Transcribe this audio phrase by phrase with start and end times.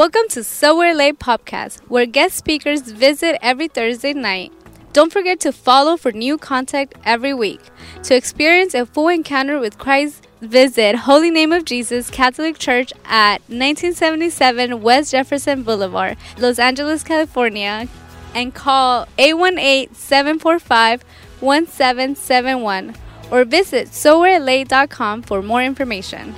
[0.00, 4.50] Welcome to Sower LA Podcast, where guest speakers visit every Thursday night.
[4.94, 7.60] Don't forget to follow for new content every week.
[8.04, 13.42] To experience a full encounter with Christ, visit Holy Name of Jesus Catholic Church at
[13.50, 17.86] 1977 West Jefferson Boulevard, Los Angeles, California,
[18.34, 21.02] and call 818 745
[21.40, 22.94] 1771
[23.30, 26.34] or visit sowerla.com for more information.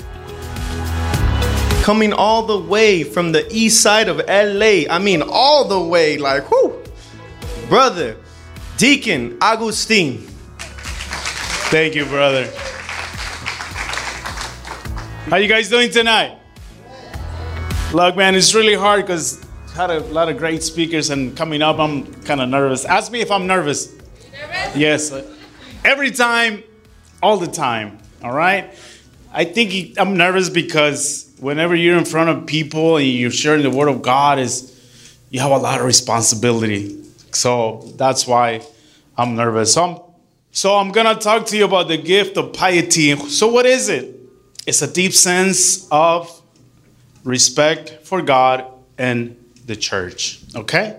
[1.82, 4.88] Coming all the way from the east side of LA.
[4.88, 6.80] I mean, all the way, like, whoo.
[7.68, 8.16] Brother,
[8.76, 10.18] Deacon Agustin.
[11.72, 12.44] Thank you, brother.
[15.28, 16.38] How you guys doing tonight?
[17.92, 19.44] Look, man, it's really hard because
[19.74, 22.84] had a lot of great speakers and coming up, I'm kind of nervous.
[22.84, 23.92] Ask me if I'm nervous.
[23.92, 24.76] nervous.
[24.76, 25.12] Yes,
[25.84, 26.62] every time,
[27.20, 27.98] all the time.
[28.22, 28.72] All right.
[29.32, 33.70] I think I'm nervous because whenever you're in front of people and you're sharing the
[33.70, 34.68] word of God, is
[35.30, 37.02] you have a lot of responsibility.
[37.32, 38.62] So that's why
[39.18, 39.74] I'm nervous.
[39.74, 40.00] So I'm,
[40.52, 43.16] so I'm gonna talk to you about the gift of piety.
[43.16, 44.14] So what is it?
[44.66, 46.40] It's a deep sense of
[47.24, 48.64] respect for God
[48.96, 50.40] and the church.
[50.54, 50.96] Okay?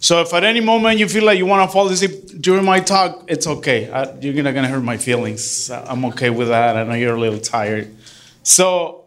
[0.00, 2.80] So if at any moment you feel like you want to fall asleep during my
[2.80, 3.90] talk, it's okay.
[3.90, 5.70] I, you're not to hurt my feelings.
[5.70, 6.76] I'm okay with that.
[6.76, 7.94] I know you're a little tired.
[8.42, 8.97] So,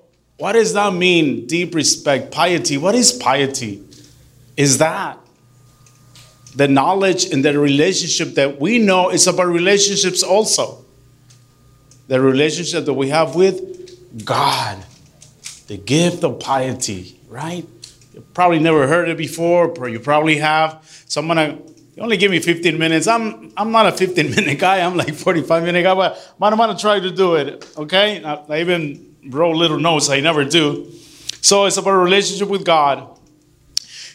[0.41, 1.45] what does that mean?
[1.45, 2.75] Deep respect, piety.
[2.75, 3.83] What is piety?
[4.57, 5.19] Is that
[6.55, 10.83] the knowledge and the relationship that we know is about relationships also.
[12.07, 14.83] The relationship that we have with God,
[15.67, 17.67] the gift of piety, right?
[18.11, 20.83] You probably never heard it before, but you probably have.
[21.07, 21.55] So I'm gonna uh,
[21.95, 23.05] you only give me 15 minutes.
[23.05, 24.79] I'm I'm not a 15 minute guy.
[24.79, 27.63] I'm like 45 minute guy, but I'm gonna try to do it.
[27.77, 28.23] Okay?
[28.23, 30.09] I, I even wrote little notes.
[30.09, 30.91] I never do.
[31.41, 33.07] So it's about a relationship with God.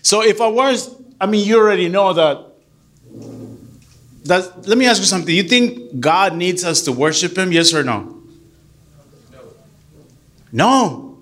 [0.02, 2.44] So if I was, I mean, you already know that.
[4.24, 5.34] That let me ask you something.
[5.34, 7.52] You think God needs us to worship Him?
[7.52, 8.22] Yes or no?
[10.52, 11.18] No.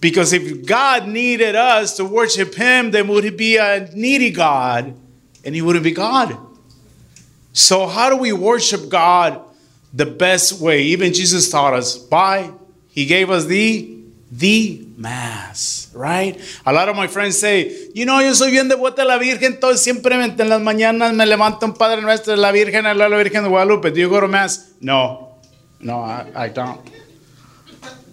[0.00, 4.94] Because if God needed us to worship Him, then would He be a needy God
[5.44, 6.36] and He wouldn't be God.
[7.52, 9.40] So, how do we worship God
[9.92, 10.82] the best way?
[10.82, 12.52] Even Jesus taught us by,
[12.98, 13.94] He gave us the
[14.28, 16.36] the mass, right?
[16.66, 19.60] A lot of my friends say, you know, yo soy bien devota a la Virgen,
[19.60, 23.44] todo siempre en las mañanas me levanto un Padre Nuestro, de la Virgen, la Virgen
[23.44, 23.92] de Guadalupe.
[23.92, 24.72] Do you go to mass?
[24.80, 25.36] No,
[25.78, 26.80] no, I, I don't.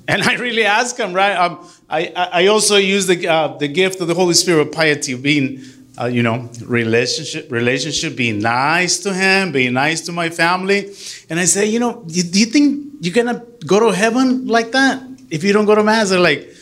[0.08, 1.36] And I really ask them, right?
[1.36, 5.16] Um, I, I also use the, uh, the gift of the Holy Spirit, of piety,
[5.16, 5.64] being,
[6.00, 10.94] uh, you know, relationship, relationship, being nice to Him, being nice to my family.
[11.30, 15.02] And I say, you know, do you think you're to go to heaven like that?
[15.30, 16.56] If you don't go to Mass, they're like,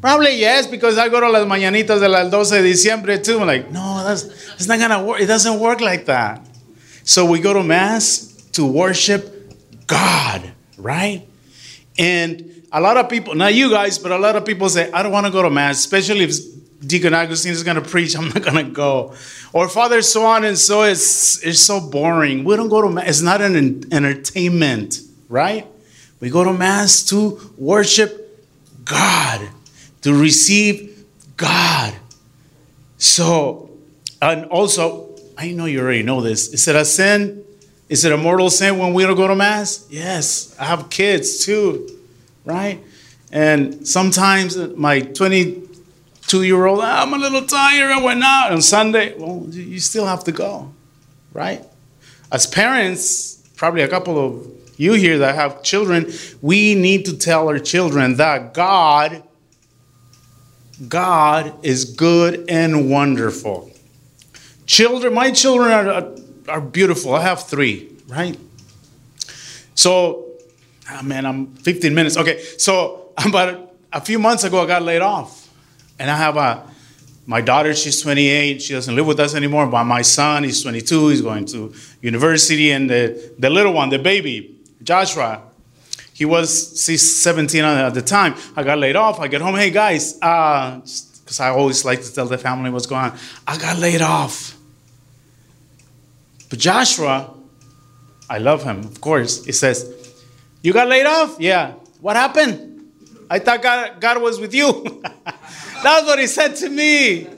[0.00, 3.40] Probably yes, because I go to las mañanitas de las 12 de diciembre too.
[3.40, 4.24] I'm like, no, that's,
[4.54, 5.20] it's not gonna work.
[5.20, 6.46] It doesn't work like that.
[7.02, 9.56] So we go to Mass to worship
[9.88, 11.26] God, right?
[11.98, 15.02] And a lot of people, not you guys, but a lot of people say, I
[15.02, 16.32] don't want to go to Mass, especially if
[16.86, 19.14] Deacon Agustin is going to preach, I'm not going to go.
[19.52, 22.44] Or Father so on and so, it's, it's so boring.
[22.44, 25.66] We don't go to Mass, it's not an entertainment, right?
[26.20, 28.38] We go to Mass to worship
[28.84, 29.48] God,
[30.02, 31.04] to receive
[31.36, 31.94] God.
[32.98, 33.70] So,
[34.20, 36.52] and also, I know you already know this.
[36.52, 37.44] Is it a sin?
[37.88, 39.86] Is it a mortal sin when we don't go to Mass?
[39.90, 40.56] Yes.
[40.58, 41.98] I have kids too
[42.48, 42.82] right?
[43.30, 45.02] And sometimes my
[46.28, 49.14] 22 year old, ah, I'm a little tired, went out on Sunday.
[49.16, 50.72] Well, you still have to go,
[51.32, 51.64] right?
[52.30, 54.46] As parents, probably a couple of
[54.76, 59.22] you here that have children, we need to tell our children that God,
[60.86, 63.70] God is good and wonderful.
[64.66, 66.14] Children, my children are,
[66.48, 67.14] are beautiful.
[67.14, 68.38] I have three, right?
[69.74, 70.28] So
[70.90, 72.16] oh man, I'm 15 minutes.
[72.16, 75.37] Okay, so about a few months ago, I got laid off.
[75.98, 76.64] And I have a,
[77.26, 78.62] my daughter, she's 28.
[78.62, 79.66] She doesn't live with us anymore.
[79.66, 81.08] But my son, he's 22.
[81.08, 82.70] He's going to university.
[82.70, 85.42] And the, the little one, the baby, Joshua,
[86.14, 88.34] he was 17 at the time.
[88.56, 89.20] I got laid off.
[89.20, 92.86] I get home, hey guys, because uh, I always like to tell the family what's
[92.86, 93.18] going on.
[93.46, 94.56] I got laid off.
[96.50, 97.34] But Joshua,
[98.28, 99.44] I love him, of course.
[99.44, 99.94] He says,
[100.62, 101.36] you got laid off?
[101.38, 101.74] Yeah.
[102.00, 102.90] What happened?
[103.30, 105.02] I thought God, God was with you.
[105.82, 107.28] That's what he said to me.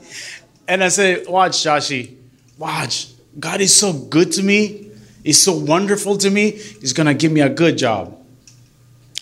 [0.67, 2.15] And I said, Watch, Joshi,
[2.57, 3.07] watch.
[3.39, 4.89] God is so good to me.
[5.23, 6.51] He's so wonderful to me.
[6.51, 8.17] He's going to give me a good job.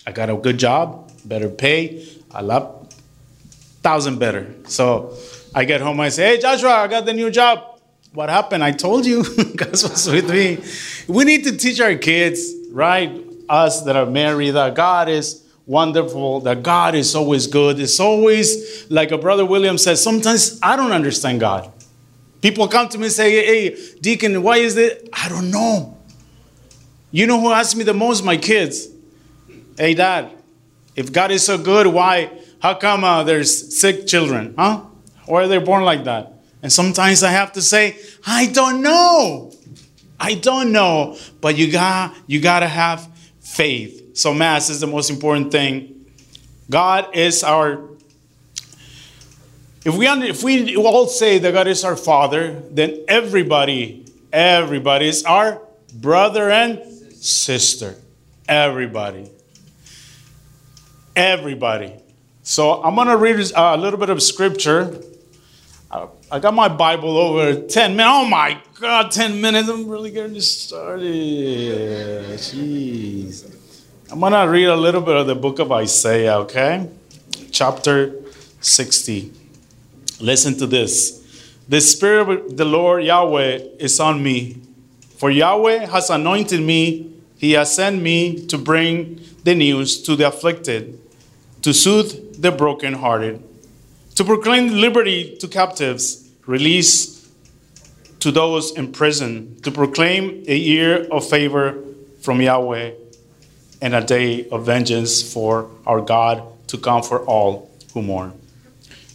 [0.08, 2.08] I got a good job, better pay.
[2.32, 2.88] I love
[3.82, 4.54] thousand better.
[4.68, 5.18] So
[5.54, 7.80] I get home, I say, Hey, Joshua, I got the new job.
[8.14, 8.64] What happened?
[8.64, 9.24] I told you.
[9.56, 10.64] God was with me.
[11.08, 13.24] We need to teach our kids, right?
[13.48, 17.80] Us that are married, that God is wonderful, that God is always good.
[17.80, 21.72] It's always, like a brother William says, sometimes I don't understand God.
[22.42, 25.08] People come to me and say, Hey, Deacon, why is it?
[25.14, 25.96] I don't know.
[27.12, 28.24] You know who asks me the most?
[28.24, 28.88] My kids.
[29.78, 30.32] Hey, Dad,
[30.96, 32.32] if God is so good, why?
[32.60, 34.56] How come uh, there's sick children?
[34.58, 34.82] Huh?
[35.26, 36.34] Why are they born like that?
[36.64, 39.54] And sometimes I have to say, I don't know.
[40.20, 41.18] I don't know.
[41.42, 43.08] But you got you gotta have
[43.40, 44.09] faith.
[44.14, 46.06] So mass is the most important thing.
[46.70, 47.90] God is our
[49.86, 55.24] if we if we all say that God is our father, then everybody, everybody is
[55.24, 55.62] our
[55.94, 56.84] brother and
[57.16, 57.96] sister.
[58.48, 59.30] Everybody.
[61.16, 61.94] Everybody.
[62.44, 65.02] So I'm going to read uh, a little bit of scripture.
[66.32, 68.12] I got my Bible over 10 minutes.
[68.14, 69.70] Oh my God, 10 minutes.
[69.70, 71.04] I'm really getting started.
[72.38, 73.59] Jeez.
[74.12, 76.90] I'm going to read a little bit of the book of Isaiah, okay?
[77.52, 78.16] Chapter
[78.60, 79.32] 60.
[80.20, 81.46] Listen to this.
[81.70, 84.64] The Spirit of the Lord Yahweh is on me,
[85.18, 87.14] for Yahweh has anointed me.
[87.38, 91.00] He has sent me to bring the news to the afflicted,
[91.62, 93.44] to soothe the brokenhearted,
[94.16, 97.30] to proclaim liberty to captives, release
[98.22, 101.78] to those in prison, to proclaim a year of favor
[102.22, 102.94] from Yahweh
[103.82, 108.40] and a day of vengeance for our God to come for all who mourn.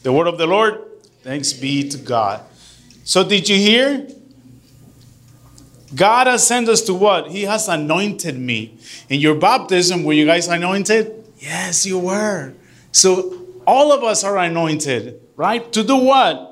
[0.02, 0.80] The word of the Lord,
[1.22, 2.42] thanks be to God.
[3.04, 4.08] So, did you hear?
[5.94, 7.30] God has sent us to what?
[7.30, 8.78] He has anointed me.
[9.08, 11.24] In your baptism, were you guys anointed?
[11.38, 12.52] Yes, you were.
[12.90, 15.72] So, all of us are anointed, right?
[15.72, 16.50] To do what?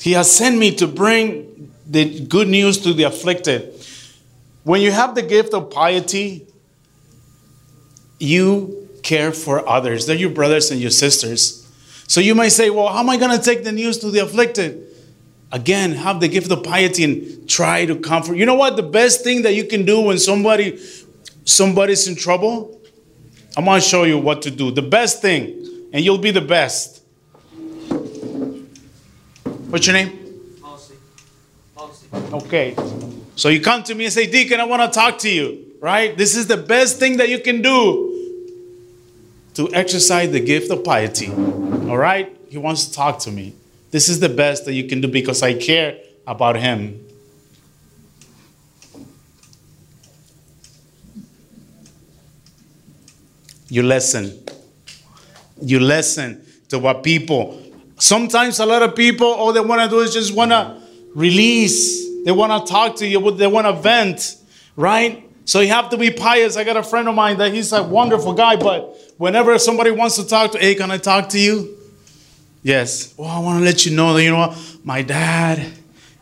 [0.00, 3.73] He has sent me to bring the good news to the afflicted.
[4.64, 6.46] When you have the gift of piety,
[8.18, 10.06] you care for others.
[10.06, 11.60] They're your brothers and your sisters.
[12.08, 14.20] So you might say, Well, how am I going to take the news to the
[14.20, 14.80] afflicted?
[15.52, 18.36] Again, have the gift of piety and try to comfort.
[18.36, 18.76] You know what?
[18.76, 20.80] The best thing that you can do when somebody
[21.44, 22.80] somebody's in trouble,
[23.56, 24.70] I'm going to show you what to do.
[24.70, 27.02] The best thing, and you'll be the best.
[29.68, 30.58] What's your name?
[30.60, 30.94] Policy.
[31.74, 32.06] Policy.
[32.32, 33.13] Okay.
[33.36, 36.16] So you come to me and say, Deacon, I want to talk to you, right?
[36.16, 38.10] This is the best thing that you can do
[39.54, 41.30] to exercise the gift of piety.
[41.30, 42.36] All right?
[42.48, 43.54] He wants to talk to me.
[43.90, 47.00] This is the best that you can do because I care about him.
[53.68, 54.38] You listen.
[55.60, 57.60] You listen to what people,
[57.98, 60.80] sometimes a lot of people, all they want to do is just want to
[61.14, 62.13] release.
[62.24, 64.36] They want to talk to you, they want to vent,
[64.76, 65.28] right?
[65.44, 66.56] So you have to be pious.
[66.56, 70.16] I got a friend of mine that he's a wonderful guy, but whenever somebody wants
[70.16, 71.76] to talk to, hey, can I talk to you?
[72.62, 73.14] Yes.
[73.18, 75.70] Well, I want to let you know that, you know what, my dad,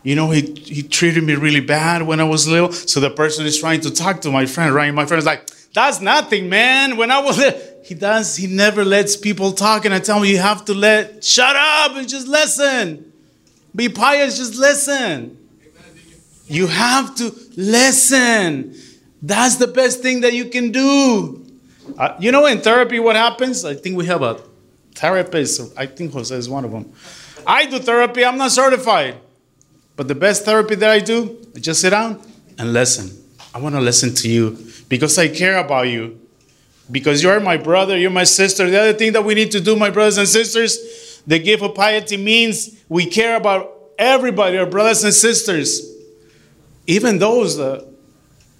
[0.03, 2.73] you know, he, he treated me really bad when I was little.
[2.73, 4.93] So the person is trying to talk to my friend, right?
[4.93, 6.97] My friend's like, that's nothing, man.
[6.97, 7.41] When I was
[7.85, 9.85] he does, he never lets people talk.
[9.85, 13.11] And I tell him, you have to let, shut up and just listen.
[13.75, 15.37] Be pious, just listen.
[16.47, 18.75] You have to listen.
[19.21, 21.45] That's the best thing that you can do.
[21.97, 23.65] Uh, you know, in therapy, what happens?
[23.65, 24.41] I think we have a
[24.95, 25.77] therapist.
[25.77, 26.91] I think Jose is one of them.
[27.45, 29.17] I do therapy, I'm not certified.
[29.95, 32.21] But the best therapy that I do, I just sit down
[32.57, 33.11] and listen.
[33.53, 34.57] I want to listen to you
[34.89, 36.19] because I care about you.
[36.91, 38.69] Because you're my brother, you're my sister.
[38.69, 41.75] The other thing that we need to do, my brothers and sisters, the gift of
[41.75, 45.92] piety means we care about everybody, our brothers and sisters,
[46.87, 47.87] even those that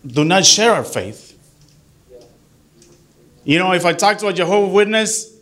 [0.06, 1.32] do not share our faith.
[3.44, 5.34] You know, if I talk to a Jehovah Witness,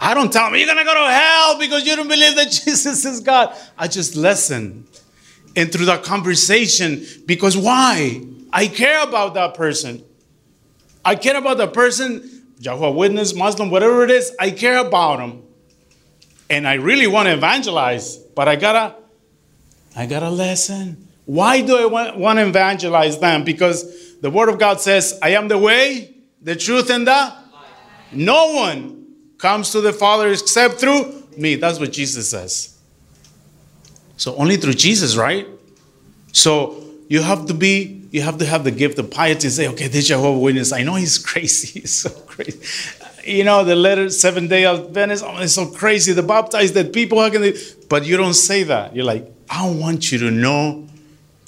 [0.00, 2.50] I don't tell them, you're going to go to hell because you don't believe that
[2.64, 3.54] Jesus is God.
[3.78, 4.86] I just listen.
[5.54, 8.22] And through that conversation, because why?
[8.52, 10.02] I care about that person.
[11.04, 15.42] I care about the person, Jehovah Witness, Muslim, whatever it is, I care about them.
[16.48, 18.96] And I really want to evangelize, but I gotta,
[19.94, 21.09] I gotta listen.
[21.30, 23.44] Why do I want, to evangelize them?
[23.44, 27.36] Because the Word of God says, I am the way, the truth, and the life.
[28.10, 29.06] no one
[29.38, 31.54] comes to the Father except through me.
[31.54, 32.76] That's what Jesus says.
[34.16, 35.46] So only through Jesus, right?
[36.32, 39.68] So you have to be, you have to have the gift of piety and say,
[39.68, 42.58] okay, this Jehovah Witness, I know he's crazy, he's so crazy.
[43.24, 46.12] you know, the letter seven day Adventist, oh, it's so crazy.
[46.12, 47.52] The baptized that people are gonna,
[47.88, 48.96] but you don't say that.
[48.96, 50.88] You're like, I want you to know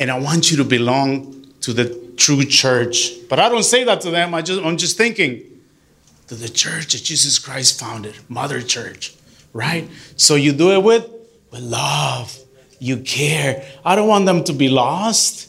[0.02, 3.12] and I want you to belong to the true church.
[3.28, 4.35] But I don't say that to them.
[4.35, 5.44] I just I'm just thinking
[6.26, 9.14] to the church that Jesus Christ founded, Mother Church,
[9.52, 9.88] right?
[10.16, 11.09] So you do it with,
[11.52, 12.37] with love.
[12.80, 13.64] You care.
[13.85, 15.49] I don't want them to be lost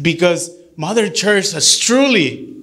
[0.00, 2.54] because Mother Church has truly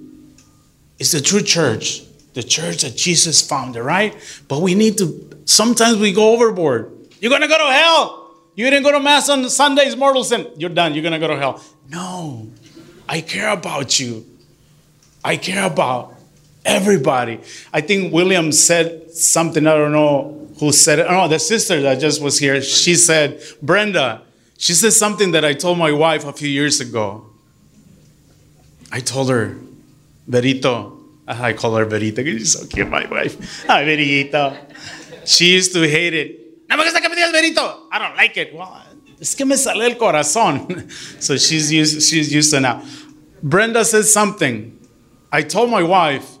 [0.98, 4.16] is the true church, the church that Jesus founded, right?
[4.48, 6.90] But we need to, sometimes we go overboard.
[7.20, 8.23] You're gonna go to hell.
[8.54, 10.46] You didn't go to Mass on Sundays, mortal sin.
[10.56, 10.94] You're done.
[10.94, 11.60] You're gonna go to hell.
[11.90, 12.48] No,
[13.08, 14.24] I care about you.
[15.24, 16.14] I care about
[16.64, 17.40] everybody.
[17.72, 21.06] I think William said something, I don't know who said it.
[21.08, 24.22] Oh, the sister that just was here, she said, Brenda,
[24.58, 27.26] she said something that I told my wife a few years ago.
[28.92, 29.56] I told her,
[30.28, 33.64] Berito, I call her Berito because she's so cute, my wife.
[33.66, 34.56] Hi, Berito.
[35.26, 36.40] She used to hate it.
[37.92, 38.54] I don't like it.
[38.54, 38.82] Well,
[39.20, 40.90] es que me sale el corazón.
[41.20, 42.82] So she's used, she's used to now.
[43.42, 44.78] Brenda says something.
[45.30, 46.38] I told my wife,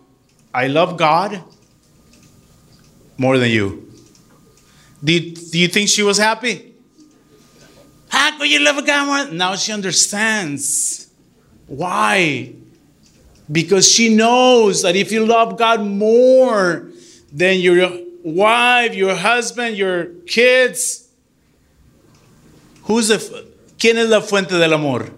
[0.52, 1.42] I love God
[3.18, 3.92] more than you.
[5.02, 6.74] Do you, do you think she was happy?
[8.08, 9.34] How could you love God more?
[9.34, 11.08] Now she understands.
[11.66, 12.54] Why?
[13.50, 16.90] Because she knows that if you love God more
[17.32, 21.08] than your wife, your husband, your kids,
[22.84, 23.46] who's the,
[23.78, 25.10] ¿quién es la fuente del amor?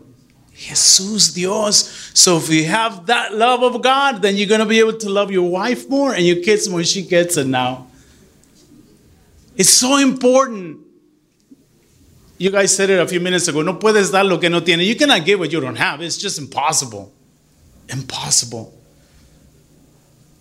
[0.54, 2.10] Jesús, Dios.
[2.14, 5.08] So if you have that love of God, then you're going to be able to
[5.08, 6.82] love your wife more and your kids more.
[6.82, 7.86] She gets it now.
[9.56, 10.80] It's so important.
[12.38, 13.62] You guys said it a few minutes ago.
[13.62, 14.80] No puedes dar lo que no tiene.
[14.80, 16.02] You cannot give what you don't have.
[16.02, 17.12] It's just impossible.
[17.88, 18.74] Impossible.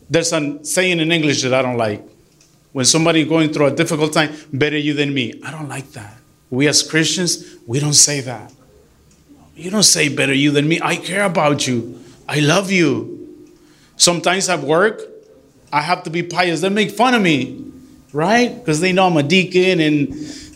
[0.09, 2.03] There's a saying in English that I don't like.
[2.75, 5.39] When somebody going through a difficult time, better you than me.
[5.45, 6.17] I don't like that.
[6.49, 8.51] We as Christians, we don't say that.
[9.55, 10.81] You don't say better you than me.
[10.83, 12.03] I care about you.
[12.27, 13.49] I love you.
[13.95, 14.99] Sometimes at work,
[15.71, 16.59] I have to be pious.
[16.59, 17.63] They make fun of me,
[18.11, 18.53] right?
[18.53, 20.09] Because they know I'm a deacon, and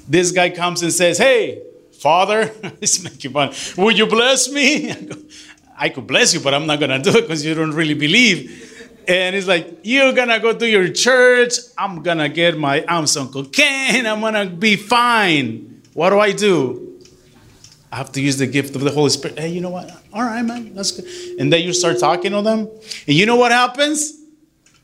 [0.05, 1.63] this guy comes and says, Hey,
[2.01, 3.53] Father, he's making fun.
[3.77, 4.93] Would you bless me?
[5.77, 7.93] I could bless you, but I'm not going to do it because you don't really
[7.93, 8.68] believe.
[9.09, 11.53] And it's like, You're to go to your church.
[11.77, 14.05] I'm to get my ounce of cocaine.
[14.05, 15.81] I'm to be fine.
[15.93, 17.01] What do I do?
[17.91, 19.39] I have to use the gift of the Holy Spirit.
[19.39, 19.89] Hey, you know what?
[20.13, 21.05] All right, man, that's good.
[21.39, 22.69] And then you start talking to them.
[23.07, 24.13] And you know what happens?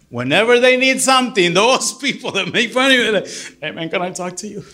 [0.09, 3.27] Whenever they need something, those people that make fun of you, like,
[3.61, 4.65] hey, man, can I talk to you?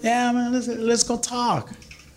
[0.00, 1.70] Yeah, man, let's, let's go talk.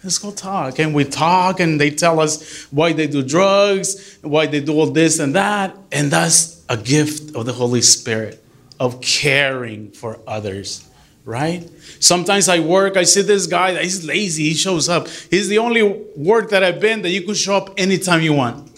[0.03, 0.79] Let's go talk.
[0.79, 4.87] And we talk, and they tell us why they do drugs, why they do all
[4.87, 5.75] this and that.
[5.91, 8.43] And that's a gift of the Holy Spirit,
[8.79, 10.87] of caring for others,
[11.25, 11.67] right?
[11.99, 15.07] Sometimes I work, I see this guy, he's lazy, he shows up.
[15.07, 15.81] He's the only
[16.15, 18.71] work that I've been that you could show up anytime you want.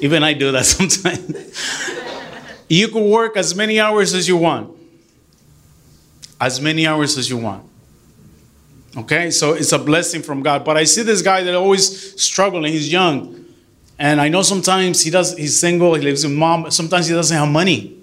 [0.00, 1.54] Even I do that sometimes.
[2.68, 4.76] you could work as many hours as you want.
[6.38, 7.66] As many hours as you want.
[8.96, 10.64] Okay, so it's a blessing from God.
[10.64, 12.72] But I see this guy that always struggling.
[12.72, 13.44] He's young,
[13.98, 15.36] and I know sometimes he does.
[15.36, 15.94] He's single.
[15.94, 16.70] He lives with mom.
[16.70, 17.94] Sometimes he doesn't have money.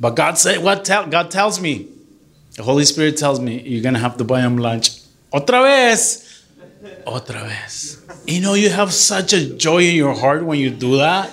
[0.00, 1.88] But God said, "What tell, God tells me
[2.56, 4.90] the Holy Spirit tells me you're gonna have to buy him lunch.
[5.32, 6.44] Otra vez.
[7.06, 8.02] Otra vez.
[8.26, 11.30] You know, you have such a joy in your heart when you do that.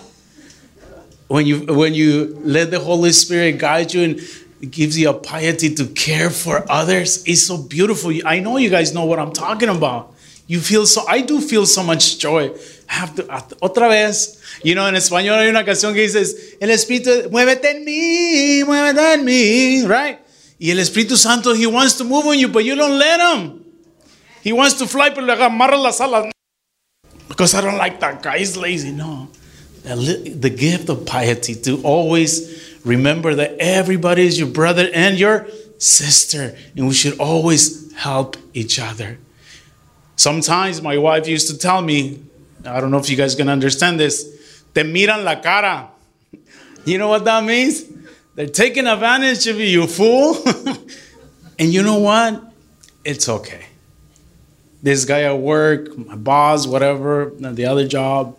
[1.28, 4.22] When you when you let the Holy Spirit guide you and
[4.62, 7.24] it gives you a piety to care for others.
[7.26, 8.12] It's so beautiful.
[8.26, 10.14] I know you guys know what I'm talking about.
[10.48, 12.52] You feel so, I do feel so much joy.
[12.90, 13.24] I have to,
[13.62, 14.42] otra vez.
[14.64, 19.14] You know, en español hay una canción que dice, el Espíritu, muévete en mí, muévete
[19.14, 20.20] en mí, right?
[20.58, 23.64] Y el Espíritu Santo, He wants to move on you, but you don't let Him.
[24.42, 26.32] He wants to fly, pero le amarra las alas.
[27.28, 28.40] Because I don't like that guy.
[28.40, 28.92] He's lazy.
[28.92, 29.28] No.
[29.84, 36.58] The gift of piety to always remember that everybody is your brother and your sister,
[36.76, 39.18] and we should always help each other.
[40.16, 42.20] Sometimes my wife used to tell me,
[42.66, 45.90] I don't know if you guys can understand this, te miran la cara.
[46.86, 47.84] You know what that means?
[48.36, 50.38] They're taking advantage of you, you fool.
[51.60, 52.42] and you know what?
[53.04, 53.66] It's okay.
[54.82, 58.38] This guy at work, my boss, whatever, the other job,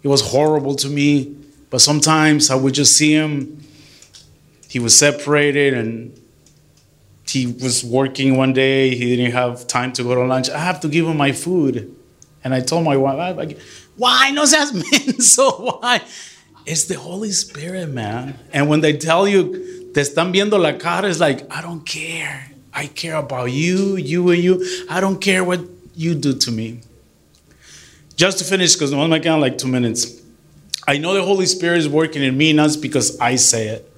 [0.00, 1.36] he was horrible to me.
[1.68, 3.60] But sometimes I would just see him.
[4.74, 6.20] He was separated and
[7.28, 8.96] he was working one day.
[8.96, 10.50] He didn't have time to go to lunch.
[10.50, 11.94] I have to give him my food.
[12.42, 14.32] And I told my wife, why?
[14.32, 16.00] No seas menso, why?
[16.66, 18.36] It's the Holy Spirit, man.
[18.52, 22.50] And when they tell you, te están viendo la cara, it's like, I don't care.
[22.72, 24.86] I care about you, you, and you.
[24.90, 25.60] I don't care what
[25.94, 26.80] you do to me.
[28.16, 30.20] Just to finish, because I'm making like two minutes.
[30.88, 33.92] I know the Holy Spirit is working in me, not because I say it.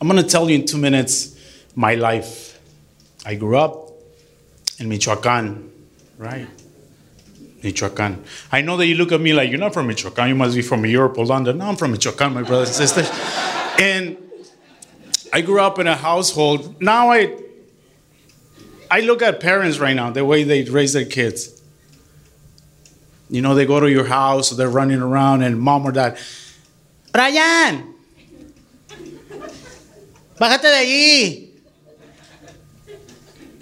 [0.00, 1.38] I'm going to tell you in two minutes
[1.74, 2.60] my life.
[3.24, 3.90] I grew up
[4.78, 5.72] in Michoacan,
[6.18, 6.46] right?
[7.62, 8.22] Michoacan.
[8.52, 10.28] I know that you look at me like you're not from Michoacan.
[10.28, 11.58] You must be from Europe or London.
[11.58, 13.10] No, I'm from Michoacan, my brothers and sisters.
[13.80, 14.16] and
[15.32, 16.80] I grew up in a household.
[16.80, 17.36] Now I,
[18.90, 21.60] I look at parents right now, the way they raise their kids.
[23.28, 26.16] You know, they go to your house, they're running around, and mom or dad,
[27.12, 27.95] Brian,
[30.38, 31.54] bájate de allí.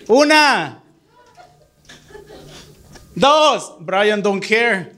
[0.08, 0.82] Una.
[3.16, 3.72] Dos.
[3.80, 4.92] Brian don't care.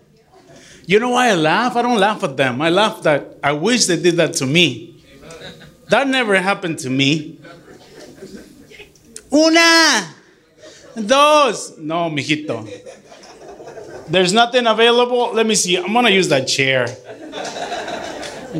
[0.86, 1.76] You know why I laugh?
[1.76, 2.62] I don't laugh at them.
[2.62, 5.02] I laugh that I wish they did that to me.
[5.88, 7.38] That never happened to me.
[9.32, 10.14] Una.
[10.94, 11.76] Dos.
[11.78, 12.66] No, mijito.
[14.08, 15.32] There's nothing available.
[15.34, 15.76] Let me see.
[15.76, 16.86] I'm gonna use that chair.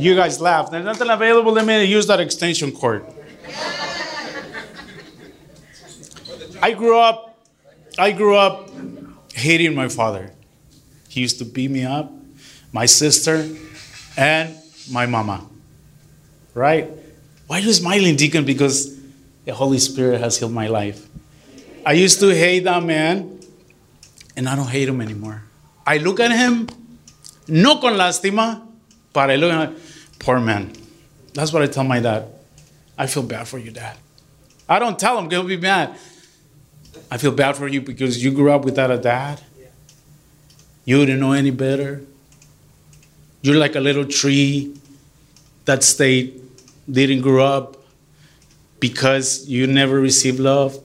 [0.03, 0.71] You guys laugh.
[0.71, 1.53] There's nothing available.
[1.53, 3.05] Let me use that extension cord.
[6.63, 7.39] I grew up.
[7.99, 8.71] I grew up
[9.33, 10.33] hating my father.
[11.09, 12.13] He used to beat me up,
[12.73, 13.49] my sister,
[14.17, 14.55] and
[14.91, 15.47] my mama.
[16.55, 16.91] Right?
[17.47, 18.45] Why are you smiling, Deacon?
[18.45, 18.99] Because
[19.45, 21.07] the Holy Spirit has healed my life.
[21.87, 23.41] I used to hate that man,
[24.37, 25.43] and I don't hate him anymore.
[25.87, 26.69] I look at him,
[27.47, 28.67] no con lástima,
[29.13, 29.77] but I look at him,
[30.19, 30.73] poor man.
[31.35, 32.29] That's what I tell my dad.
[32.99, 33.97] I feel bad for you, dad.
[34.69, 35.97] I don't tell him, he'll be mad.
[37.11, 39.41] I feel bad for you because you grew up without a dad.
[40.85, 42.03] You didn't know any better.
[43.43, 44.75] You're like a little tree
[45.67, 46.41] that stayed,
[46.91, 47.77] didn't grow up
[48.81, 50.79] because you never received love.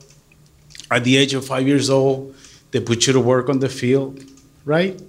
[0.90, 2.36] At the age of five years old,
[2.72, 4.24] they put you to work on the field,
[4.66, 5.00] right?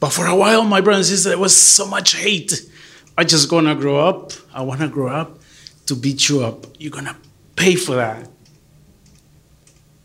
[0.00, 2.68] But for a while, my brother and sister, there was so much hate.
[3.16, 4.32] I just gonna grow up.
[4.52, 5.38] I wanna grow up
[5.86, 6.66] to beat you up.
[6.78, 7.16] You're gonna
[7.56, 8.28] pay for that.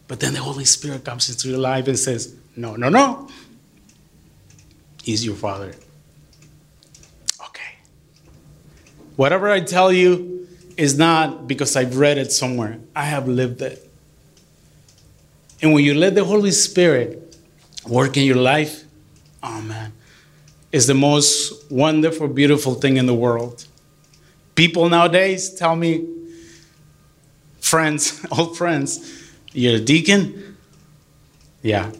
[0.07, 3.29] But then the Holy Spirit comes into your life and says, No, no, no.
[5.03, 5.73] He's your father.
[7.45, 7.75] Okay.
[9.15, 13.85] Whatever I tell you is not because I've read it somewhere, I have lived it.
[15.61, 17.37] And when you let the Holy Spirit
[17.87, 18.83] work in your life,
[19.43, 19.93] oh man,
[20.71, 23.65] it's the most wonderful, beautiful thing in the world.
[24.55, 26.07] People nowadays tell me,
[27.59, 30.57] friends, old friends, you're a deacon?
[31.61, 31.91] Yeah.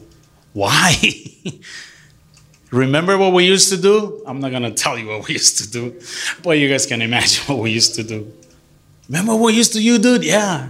[0.52, 0.94] Why?
[2.70, 4.22] Remember what we used to do?
[4.26, 6.00] I'm not going to tell you what we used to do,
[6.42, 8.32] but you guys can imagine what we used to do.
[9.08, 10.24] Remember what used to do, dude?
[10.24, 10.68] Yeah.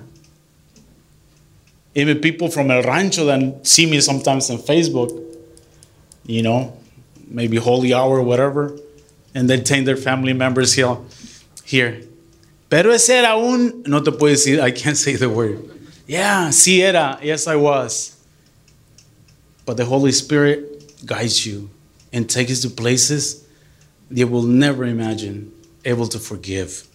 [1.94, 5.10] Even people from El Rancho that see me sometimes on Facebook,
[6.24, 6.79] you know,
[7.30, 8.76] maybe holy hour whatever,
[9.34, 10.98] and they take their family members here.
[11.64, 12.02] Here.
[12.68, 15.70] Pero ese era un, no te puedo decir, I can't say the word.
[16.06, 17.18] Yeah, sí era.
[17.22, 18.16] Yes, I was.
[19.64, 21.70] But the Holy Spirit guides you
[22.12, 23.46] and takes you to places
[24.10, 25.52] you will never imagine,
[25.84, 26.86] able to forgive.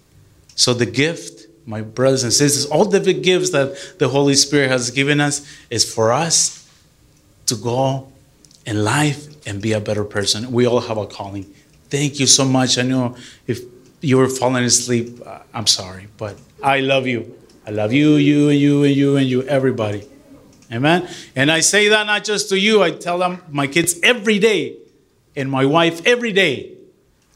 [0.56, 4.92] So the gift, my brothers and sisters, all the gifts that the Holy Spirit has
[4.92, 6.70] given us is for us
[7.46, 8.12] to go
[8.66, 10.52] in life and be a better person.
[10.52, 11.46] We all have a calling.
[11.90, 12.78] Thank you so much.
[12.78, 13.16] I know
[13.48, 13.62] if
[14.02, 17.38] you were falling asleep, uh, I'm sorry, but I love you.
[17.66, 20.08] I love you, you, and you, and you, and you, everybody.
[20.72, 21.08] Amen.
[21.36, 24.78] And I say that not just to you, I tell them my kids every day,
[25.36, 26.72] and my wife every day.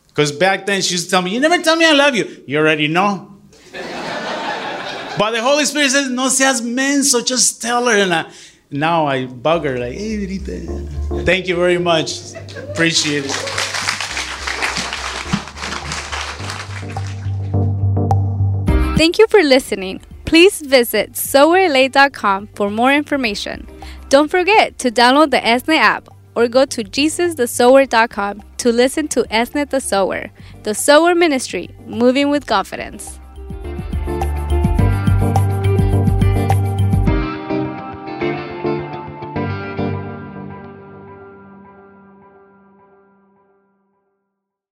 [0.07, 2.43] Because back then she used to tell me, You never tell me I love you.
[2.47, 3.35] You already know.
[3.71, 7.95] but the Holy Spirit says, No seas men, so just tell her.
[7.95, 8.31] And I,
[8.71, 11.07] now I bug her, like, Hey.
[11.29, 12.33] Thank you very much.
[12.71, 13.31] Appreciate it.
[18.97, 20.01] Thank you for listening.
[20.25, 23.67] Please visit sowerla.com for more information.
[24.09, 29.69] Don't forget to download the ESNE app or go to jesusthesower.com to listen to ESNE
[29.69, 30.31] the Sower,
[30.63, 33.18] the Sower Ministry, moving with confidence.